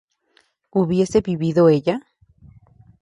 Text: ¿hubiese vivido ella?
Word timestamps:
¿hubiese 0.71 1.21
vivido 1.21 1.61
ella? 1.69 1.97